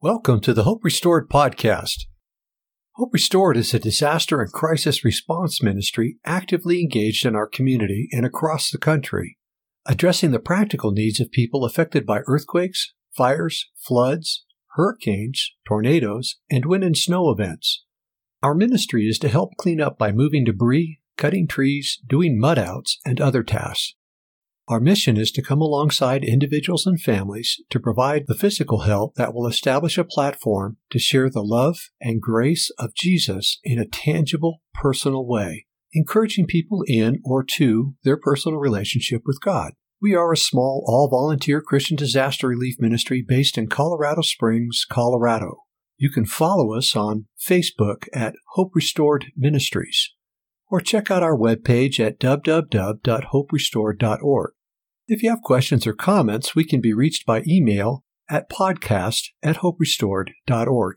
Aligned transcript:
Welcome 0.00 0.40
to 0.42 0.54
the 0.54 0.62
Hope 0.62 0.84
Restored 0.84 1.28
podcast. 1.28 2.04
Hope 2.92 3.12
Restored 3.12 3.56
is 3.56 3.74
a 3.74 3.80
disaster 3.80 4.40
and 4.40 4.52
crisis 4.52 5.04
response 5.04 5.60
ministry 5.60 6.18
actively 6.24 6.80
engaged 6.80 7.26
in 7.26 7.34
our 7.34 7.48
community 7.48 8.08
and 8.12 8.24
across 8.24 8.70
the 8.70 8.78
country, 8.78 9.38
addressing 9.86 10.30
the 10.30 10.38
practical 10.38 10.92
needs 10.92 11.18
of 11.18 11.32
people 11.32 11.64
affected 11.64 12.06
by 12.06 12.20
earthquakes, 12.28 12.94
fires, 13.10 13.68
floods, 13.74 14.44
hurricanes, 14.76 15.50
tornadoes, 15.66 16.36
and 16.48 16.64
wind 16.64 16.84
and 16.84 16.96
snow 16.96 17.32
events. 17.32 17.84
Our 18.40 18.54
ministry 18.54 19.08
is 19.08 19.18
to 19.18 19.28
help 19.28 19.56
clean 19.56 19.80
up 19.80 19.98
by 19.98 20.12
moving 20.12 20.44
debris, 20.44 21.00
cutting 21.16 21.48
trees, 21.48 21.98
doing 22.06 22.38
mud 22.38 22.56
outs, 22.56 23.00
and 23.04 23.20
other 23.20 23.42
tasks. 23.42 23.96
Our 24.68 24.80
mission 24.80 25.16
is 25.16 25.30
to 25.32 25.40
come 25.40 25.62
alongside 25.62 26.24
individuals 26.24 26.86
and 26.86 27.00
families 27.00 27.58
to 27.70 27.80
provide 27.80 28.26
the 28.26 28.34
physical 28.34 28.80
help 28.80 29.14
that 29.14 29.32
will 29.32 29.46
establish 29.46 29.96
a 29.96 30.04
platform 30.04 30.76
to 30.90 30.98
share 30.98 31.30
the 31.30 31.42
love 31.42 31.78
and 32.02 32.20
grace 32.20 32.68
of 32.78 32.94
Jesus 32.94 33.60
in 33.64 33.78
a 33.78 33.88
tangible, 33.88 34.60
personal 34.74 35.26
way, 35.26 35.64
encouraging 35.94 36.46
people 36.46 36.84
in 36.86 37.18
or 37.24 37.42
to 37.42 37.94
their 38.04 38.18
personal 38.18 38.58
relationship 38.58 39.22
with 39.24 39.40
God. 39.40 39.72
We 40.02 40.14
are 40.14 40.32
a 40.32 40.36
small, 40.36 40.84
all 40.86 41.08
volunteer 41.08 41.62
Christian 41.62 41.96
disaster 41.96 42.48
relief 42.48 42.74
ministry 42.78 43.24
based 43.26 43.56
in 43.56 43.68
Colorado 43.68 44.20
Springs, 44.20 44.84
Colorado. 44.86 45.62
You 45.96 46.10
can 46.10 46.26
follow 46.26 46.74
us 46.74 46.94
on 46.94 47.24
Facebook 47.40 48.06
at 48.12 48.34
Hope 48.52 48.72
Restored 48.74 49.32
Ministries 49.34 50.12
or 50.70 50.82
check 50.82 51.10
out 51.10 51.22
our 51.22 51.34
webpage 51.34 51.98
at 51.98 52.20
www.hoperestored.org. 52.20 54.52
If 55.10 55.22
you 55.22 55.30
have 55.30 55.40
questions 55.40 55.86
or 55.86 55.94
comments, 55.94 56.54
we 56.54 56.64
can 56.64 56.82
be 56.82 56.92
reached 56.92 57.24
by 57.24 57.42
email 57.48 58.04
at 58.28 58.50
podcast 58.50 59.28
at 59.42 59.56
hoperestored.org. 59.56 60.96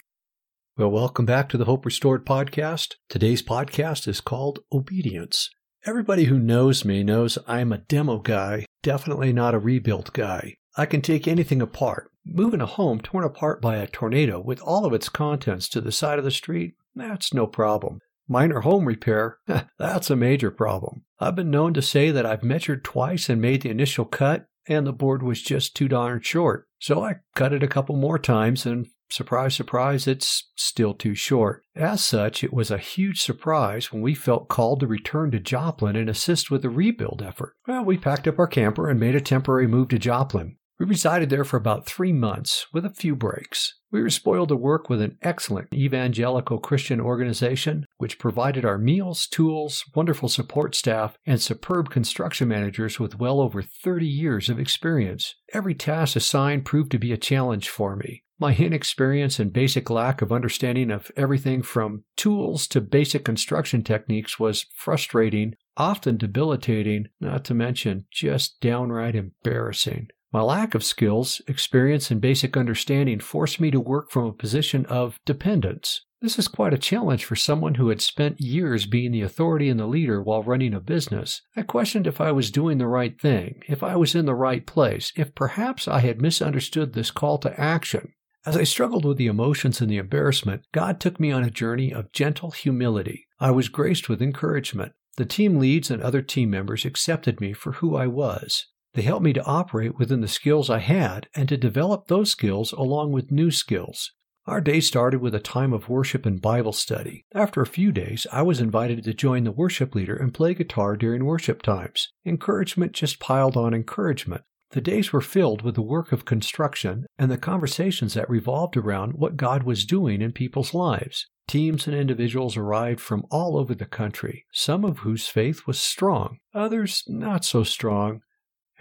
Well, 0.76 0.92
welcome 0.92 1.26
back 1.26 1.48
to 1.48 1.58
the 1.58 1.64
Hope 1.64 1.86
Restored 1.86 2.26
podcast. 2.26 2.96
Today's 3.08 3.42
podcast 3.42 4.10
is 4.10 4.20
called 4.20 4.60
Obedience. 4.74 5.50
Everybody 5.86 6.26
who 6.26 6.40
knows 6.40 6.84
me 6.84 7.04
knows 7.04 7.38
I'm 7.48 7.72
a 7.72 7.78
demo 7.78 8.18
guy, 8.18 8.66
definitely 8.84 9.32
not 9.32 9.56
a 9.56 9.60
rebuilt 9.60 10.12
guy. 10.12 10.56
I 10.76 10.86
can 10.88 11.02
take 11.02 11.26
anything 11.26 11.62
apart. 11.62 12.12
Moving 12.26 12.60
a 12.60 12.66
home 12.66 13.00
torn 13.00 13.24
apart 13.24 13.62
by 13.62 13.78
a 13.78 13.88
tornado 13.88 14.42
with 14.42 14.60
all 14.60 14.86
of 14.86 14.92
its 14.92 15.08
contents 15.08 15.70
to 15.70 15.80
the 15.80 15.94
side 15.94 16.20
of 16.20 16.26
the 16.26 16.32
street, 16.32 16.74
that's 16.94 17.34
no 17.34 17.48
problem. 17.48 18.00
Minor 18.28 18.62
home 18.62 18.86
repair, 18.86 19.38
that's 19.78 20.10
a 20.10 20.16
major 20.16 20.52
problem. 20.52 21.04
I've 21.20 21.36
been 21.36 21.52
known 21.52 21.74
to 21.74 21.82
say 21.82 22.12
that 22.12 22.26
I've 22.26 22.44
measured 22.44 22.84
twice 22.84 23.30
and 23.30 23.42
made 23.42 23.62
the 23.62 23.70
initial 23.70 24.06
cut, 24.06 24.48
and 24.68 24.86
the 24.86 24.94
board 24.94 25.24
was 25.24 25.42
just 25.42 25.76
too 25.76 25.88
darn 25.88 26.22
short. 26.22 26.68
So 26.80 27.04
I 27.04 27.18
cut 27.36 27.54
it 27.54 27.64
a 27.64 27.68
couple 27.68 27.96
more 27.96 28.20
times, 28.20 28.66
and 28.66 28.88
surprise, 29.10 29.56
surprise, 29.56 30.08
it's 30.08 30.50
still 30.56 30.94
too 30.94 31.16
short. 31.16 31.64
As 31.76 32.04
such, 32.04 32.44
it 32.44 32.54
was 32.54 32.72
a 32.72 32.78
huge 32.78 33.22
surprise 33.22 33.92
when 33.92 34.02
we 34.02 34.16
felt 34.16 34.48
called 34.48 34.80
to 34.80 34.88
return 34.88 35.32
to 35.32 35.40
Joplin 35.40 35.96
and 35.96 36.10
assist 36.10 36.50
with 36.50 36.62
the 36.62 36.70
rebuild 36.70 37.22
effort. 37.22 37.54
Well, 37.68 37.84
we 37.84 37.98
packed 37.98 38.28
up 38.28 38.40
our 38.40 38.48
camper 38.48 38.90
and 38.90 39.00
made 39.00 39.16
a 39.16 39.22
temporary 39.22 39.68
move 39.68 39.90
to 39.90 40.00
Joplin. 40.00 40.58
We 40.82 40.88
resided 40.88 41.30
there 41.30 41.44
for 41.44 41.58
about 41.58 41.86
three 41.86 42.12
months 42.12 42.66
with 42.74 42.86
a 42.86 42.90
few 42.90 43.16
breaks. 43.16 43.76
We 43.92 44.02
were 44.02 44.10
spoiled 44.10 44.50
to 44.50 44.56
work 44.56 44.90
with 44.90 45.00
an 45.00 45.16
excellent 45.22 45.72
evangelical 45.72 46.58
Christian 46.58 47.00
organization, 47.00 47.86
which 47.98 48.18
provided 48.18 48.66
our 48.66 48.80
meals, 48.80 49.28
tools, 49.28 49.86
wonderful 49.94 50.28
support 50.28 50.74
staff, 50.74 51.20
and 51.24 51.40
superb 51.40 51.92
construction 51.92 52.48
managers 52.48 53.00
with 53.00 53.20
well 53.20 53.40
over 53.42 53.62
30 53.62 54.08
years 54.08 54.50
of 54.50 54.58
experience. 54.58 55.36
Every 55.54 55.76
task 55.76 56.16
assigned 56.16 56.66
proved 56.66 56.90
to 56.94 56.98
be 56.98 57.14
a 57.14 57.18
challenge 57.18 57.70
for 57.70 57.96
me. 57.96 58.24
My 58.40 58.56
inexperience 58.56 59.40
and 59.40 59.54
basic 59.54 59.92
lack 59.92 60.24
of 60.24 60.32
understanding 60.32 60.90
of 60.90 61.12
everything 61.16 61.62
from 61.62 62.06
tools 62.18 62.66
to 62.70 62.82
basic 62.82 63.24
construction 63.24 63.84
techniques 63.84 64.40
was 64.40 64.66
frustrating, 64.74 65.54
often 65.78 66.18
debilitating, 66.18 67.10
not 67.20 67.46
to 67.46 67.54
mention 67.54 68.08
just 68.12 68.60
downright 68.62 69.14
embarrassing. 69.14 70.08
My 70.34 70.42
lack 70.42 70.76
of 70.76 70.84
skills, 70.84 71.42
experience, 71.48 72.10
and 72.10 72.22
basic 72.22 72.56
understanding 72.56 73.20
forced 73.20 73.60
me 73.60 73.70
to 73.72 73.82
work 73.82 74.12
from 74.12 74.26
a 74.26 74.34
position 74.34 74.86
of 74.86 75.20
dependence. 75.26 76.06
This 76.22 76.38
is 76.38 76.48
quite 76.48 76.74
a 76.74 76.78
challenge 76.78 77.26
for 77.26 77.36
someone 77.36 77.76
who 77.76 77.90
had 77.90 78.00
spent 78.00 78.40
years 78.40 78.86
being 78.86 79.12
the 79.12 79.24
authority 79.24 79.68
and 79.70 79.80
the 79.80 79.88
leader 79.88 80.22
while 80.22 80.44
running 80.44 80.74
a 80.74 80.80
business. 80.80 81.42
I 81.58 81.64
questioned 81.64 82.06
if 82.06 82.22
I 82.22 82.32
was 82.32 82.52
doing 82.52 82.78
the 82.78 82.88
right 82.88 83.20
thing, 83.20 83.64
if 83.68 83.82
I 83.82 83.96
was 83.96 84.14
in 84.14 84.26
the 84.26 84.36
right 84.36 84.66
place, 84.66 85.12
if 85.18 85.34
perhaps 85.34 85.88
I 85.88 86.00
had 86.00 86.22
misunderstood 86.22 86.94
this 86.94 87.12
call 87.12 87.40
to 87.40 87.60
action. 87.60 88.14
As 88.46 88.56
I 88.56 88.64
struggled 88.64 89.04
with 89.04 89.18
the 89.18 89.28
emotions 89.28 89.82
and 89.82 89.90
the 89.90 89.98
embarrassment, 89.98 90.62
God 90.72 91.00
took 91.00 91.20
me 91.20 91.32
on 91.32 91.44
a 91.44 91.50
journey 91.50 91.92
of 91.92 92.12
gentle 92.14 92.52
humility. 92.52 93.26
I 93.40 93.52
was 93.52 93.68
graced 93.68 94.08
with 94.08 94.22
encouragement. 94.22 94.94
The 95.18 95.26
team 95.26 95.58
leads 95.58 95.92
and 95.92 96.02
other 96.02 96.22
team 96.22 96.52
members 96.52 96.86
accepted 96.86 97.42
me 97.42 97.52
for 97.52 97.74
who 97.74 97.96
I 97.96 98.08
was. 98.08 98.68
They 98.94 99.04
helped 99.04 99.24
me 99.24 99.34
to 99.34 99.46
operate 99.46 99.98
within 99.98 100.22
the 100.22 100.28
skills 100.28 100.70
I 100.70 100.80
had 100.80 101.28
and 101.34 101.48
to 101.50 101.58
develop 101.58 102.08
those 102.08 102.30
skills 102.30 102.72
along 102.74 103.12
with 103.12 103.32
new 103.32 103.52
skills. 103.52 104.12
Our 104.48 104.60
day 104.60 104.80
started 104.80 105.22
with 105.22 105.36
a 105.36 105.40
time 105.40 105.72
of 105.72 105.88
worship 105.88 106.26
and 106.26 106.42
Bible 106.42 106.74
study. 106.74 107.26
After 107.34 107.62
a 107.62 107.68
few 107.68 107.92
days, 107.92 108.26
I 108.32 108.42
was 108.42 108.60
invited 108.60 109.04
to 109.04 109.14
join 109.14 109.44
the 109.44 109.52
worship 109.52 109.94
leader 109.94 110.16
and 110.16 110.34
play 110.34 110.56
guitar 110.56 110.98
during 110.98 111.26
worship 111.26 111.62
times. 111.62 112.10
Encouragement 112.26 112.94
just 112.94 113.20
piled 113.20 113.56
on 113.56 113.74
encouragement. 113.74 114.44
The 114.72 114.82
days 114.82 115.14
were 115.14 115.22
filled 115.22 115.62
with 115.62 115.76
the 115.76 115.82
work 115.82 116.12
of 116.12 116.26
construction 116.26 117.06
and 117.20 117.30
the 117.30 117.38
conversations 117.38 118.16
that 118.16 118.30
revolved 118.30 118.76
around 118.76 119.14
what 119.14 119.38
God 119.38 119.64
was 119.64 119.86
doing 119.86 120.22
in 120.22 120.32
people's 120.32 120.74
lives. 120.74 121.28
Teams 121.48 121.86
and 121.86 121.96
individuals 121.96 122.58
arrived 122.58 123.00
from 123.00 123.26
all 123.30 123.58
over 123.58 123.76
the 123.76 123.86
country, 123.86 124.46
some 124.54 124.84
of 124.84 125.00
whose 125.00 125.28
faith 125.28 125.68
was 125.68 125.80
strong, 125.80 126.38
others 126.54 127.04
not 127.08 127.46
so 127.46 127.64
strong, 127.64 128.22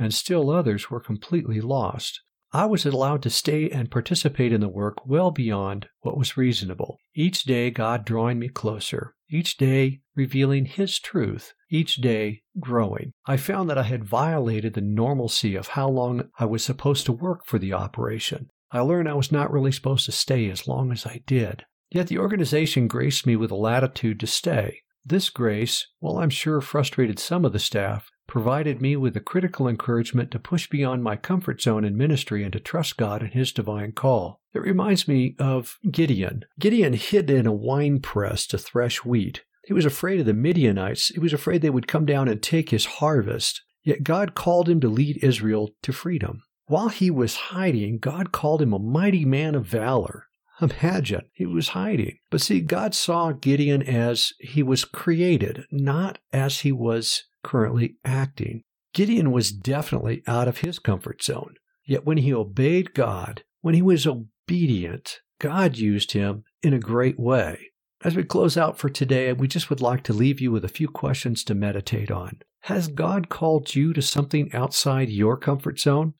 and 0.00 0.12
still 0.12 0.50
others 0.50 0.90
were 0.90 0.98
completely 0.98 1.60
lost. 1.60 2.22
I 2.52 2.66
was 2.66 2.84
allowed 2.84 3.22
to 3.22 3.30
stay 3.30 3.70
and 3.70 3.92
participate 3.92 4.52
in 4.52 4.60
the 4.60 4.68
work 4.68 5.06
well 5.06 5.30
beyond 5.30 5.86
what 6.00 6.18
was 6.18 6.36
reasonable. 6.36 6.98
Each 7.14 7.44
day, 7.44 7.70
God 7.70 8.04
drawing 8.04 8.40
me 8.40 8.48
closer. 8.48 9.14
Each 9.30 9.56
day, 9.56 10.00
revealing 10.16 10.64
His 10.64 10.98
truth. 10.98 11.52
Each 11.70 11.94
day, 11.96 12.42
growing. 12.58 13.12
I 13.26 13.36
found 13.36 13.70
that 13.70 13.78
I 13.78 13.84
had 13.84 14.04
violated 14.04 14.74
the 14.74 14.80
normalcy 14.80 15.54
of 15.54 15.68
how 15.68 15.88
long 15.88 16.30
I 16.40 16.46
was 16.46 16.64
supposed 16.64 17.06
to 17.06 17.12
work 17.12 17.46
for 17.46 17.60
the 17.60 17.72
operation. 17.72 18.48
I 18.72 18.80
learned 18.80 19.08
I 19.08 19.14
was 19.14 19.30
not 19.30 19.52
really 19.52 19.70
supposed 19.70 20.06
to 20.06 20.12
stay 20.12 20.50
as 20.50 20.66
long 20.66 20.90
as 20.90 21.06
I 21.06 21.22
did. 21.26 21.64
Yet 21.90 22.08
the 22.08 22.18
organization 22.18 22.88
graced 22.88 23.26
me 23.26 23.36
with 23.36 23.52
a 23.52 23.56
latitude 23.56 24.18
to 24.20 24.26
stay. 24.26 24.80
This 25.04 25.30
grace, 25.30 25.86
while 26.00 26.18
I'm 26.18 26.30
sure 26.30 26.60
frustrated 26.60 27.18
some 27.18 27.44
of 27.44 27.52
the 27.52 27.58
staff, 27.58 28.10
provided 28.30 28.80
me 28.80 28.96
with 28.96 29.12
the 29.12 29.20
critical 29.20 29.66
encouragement 29.66 30.30
to 30.30 30.38
push 30.38 30.68
beyond 30.68 31.02
my 31.02 31.16
comfort 31.16 31.60
zone 31.60 31.84
in 31.84 31.96
ministry 31.96 32.44
and 32.44 32.52
to 32.52 32.60
trust 32.60 32.96
God 32.96 33.22
and 33.22 33.32
His 33.34 33.50
divine 33.50 33.90
call. 33.90 34.40
It 34.54 34.62
reminds 34.62 35.08
me 35.08 35.34
of 35.40 35.78
Gideon. 35.90 36.44
Gideon 36.58 36.92
hid 36.92 37.28
in 37.28 37.46
a 37.46 37.52
wine 37.52 38.00
press 38.00 38.46
to 38.46 38.56
thresh 38.56 39.04
wheat. 39.04 39.42
He 39.64 39.72
was 39.72 39.84
afraid 39.84 40.20
of 40.20 40.26
the 40.26 40.32
Midianites. 40.32 41.08
He 41.08 41.18
was 41.18 41.32
afraid 41.32 41.60
they 41.60 41.70
would 41.70 41.88
come 41.88 42.06
down 42.06 42.28
and 42.28 42.40
take 42.40 42.70
his 42.70 42.86
harvest. 42.86 43.62
Yet 43.82 44.04
God 44.04 44.34
called 44.36 44.68
him 44.68 44.80
to 44.80 44.88
lead 44.88 45.22
Israel 45.24 45.70
to 45.82 45.92
freedom. 45.92 46.44
While 46.66 46.88
he 46.88 47.10
was 47.10 47.34
hiding, 47.34 47.98
God 47.98 48.30
called 48.30 48.62
him 48.62 48.72
a 48.72 48.78
mighty 48.78 49.24
man 49.24 49.56
of 49.56 49.66
valor. 49.66 50.28
Imagine, 50.60 51.22
he 51.32 51.46
was 51.46 51.68
hiding. 51.68 52.18
But 52.30 52.40
see, 52.40 52.60
God 52.60 52.94
saw 52.94 53.32
Gideon 53.32 53.82
as 53.82 54.32
he 54.38 54.62
was 54.62 54.84
created, 54.84 55.64
not 55.70 56.18
as 56.32 56.60
he 56.60 56.72
was 56.72 57.24
currently 57.42 57.96
acting. 58.04 58.62
Gideon 58.92 59.30
was 59.30 59.52
definitely 59.52 60.22
out 60.26 60.48
of 60.48 60.58
his 60.58 60.78
comfort 60.78 61.22
zone. 61.22 61.54
Yet 61.84 62.04
when 62.04 62.18
he 62.18 62.34
obeyed 62.34 62.94
God, 62.94 63.42
when 63.62 63.74
he 63.74 63.82
was 63.82 64.06
obedient, 64.06 65.20
God 65.40 65.76
used 65.76 66.12
him 66.12 66.44
in 66.62 66.74
a 66.74 66.78
great 66.78 67.18
way. 67.18 67.70
As 68.02 68.16
we 68.16 68.24
close 68.24 68.56
out 68.56 68.78
for 68.78 68.88
today, 68.88 69.32
we 69.32 69.46
just 69.46 69.68
would 69.70 69.80
like 69.80 70.02
to 70.04 70.12
leave 70.12 70.40
you 70.40 70.50
with 70.50 70.64
a 70.64 70.68
few 70.68 70.88
questions 70.88 71.44
to 71.44 71.54
meditate 71.54 72.10
on. 72.10 72.40
Has 72.62 72.88
God 72.88 73.28
called 73.28 73.74
you 73.74 73.92
to 73.92 74.02
something 74.02 74.52
outside 74.54 75.08
your 75.08 75.36
comfort 75.36 75.78
zone? 75.78 76.14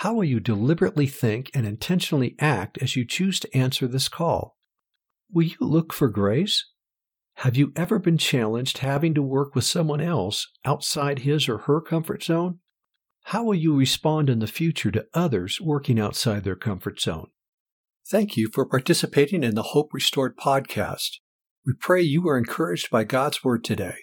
How 0.00 0.12
will 0.12 0.24
you 0.24 0.40
deliberately 0.40 1.06
think 1.06 1.50
and 1.54 1.66
intentionally 1.66 2.36
act 2.38 2.76
as 2.82 2.96
you 2.96 3.06
choose 3.06 3.40
to 3.40 3.56
answer 3.56 3.88
this 3.88 4.10
call? 4.10 4.58
Will 5.32 5.44
you 5.44 5.56
look 5.58 5.94
for 5.94 6.08
grace? 6.08 6.66
Have 7.36 7.56
you 7.56 7.72
ever 7.74 7.98
been 7.98 8.18
challenged 8.18 8.78
having 8.78 9.14
to 9.14 9.22
work 9.22 9.54
with 9.54 9.64
someone 9.64 10.02
else 10.02 10.48
outside 10.66 11.20
his 11.20 11.48
or 11.48 11.60
her 11.60 11.80
comfort 11.80 12.22
zone? 12.22 12.58
How 13.24 13.44
will 13.44 13.54
you 13.54 13.74
respond 13.74 14.28
in 14.28 14.40
the 14.40 14.46
future 14.46 14.90
to 14.90 15.06
others 15.14 15.62
working 15.62 15.98
outside 15.98 16.44
their 16.44 16.56
comfort 16.56 17.00
zone? 17.00 17.28
Thank 18.06 18.36
you 18.36 18.50
for 18.52 18.66
participating 18.66 19.42
in 19.42 19.54
the 19.54 19.70
Hope 19.72 19.94
Restored 19.94 20.36
podcast. 20.36 21.20
We 21.64 21.72
pray 21.72 22.02
you 22.02 22.28
are 22.28 22.36
encouraged 22.36 22.90
by 22.90 23.04
God's 23.04 23.42
Word 23.42 23.64
today. 23.64 23.96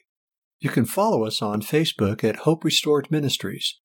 You 0.58 0.72
can 0.72 0.86
follow 0.86 1.24
us 1.24 1.40
on 1.40 1.62
Facebook 1.62 2.24
at 2.24 2.38
Hope 2.38 2.64
Restored 2.64 3.12
Ministries 3.12 3.80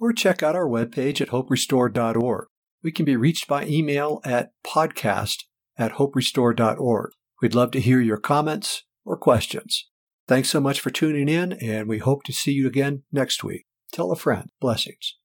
or 0.00 0.12
check 0.12 0.42
out 0.42 0.56
our 0.56 0.68
webpage 0.68 1.20
at 1.20 1.28
hoperestored.org. 1.28 2.46
we 2.82 2.92
can 2.92 3.04
be 3.04 3.16
reached 3.16 3.48
by 3.48 3.64
email 3.66 4.20
at 4.24 4.52
podcast 4.64 5.44
at 5.76 5.92
hoperestored.org. 5.92 7.10
We'd 7.42 7.54
love 7.54 7.70
to 7.72 7.80
hear 7.80 8.00
your 8.00 8.18
comments 8.18 8.84
or 9.04 9.16
questions. 9.16 9.88
Thanks 10.26 10.50
so 10.50 10.60
much 10.60 10.80
for 10.80 10.90
tuning 10.90 11.28
in, 11.28 11.52
and 11.54 11.88
we 11.88 11.98
hope 11.98 12.22
to 12.24 12.32
see 12.32 12.52
you 12.52 12.66
again 12.66 13.02
next 13.10 13.42
week. 13.42 13.66
Tell 13.92 14.12
a 14.12 14.16
friend. 14.16 14.50
Blessings. 14.60 15.16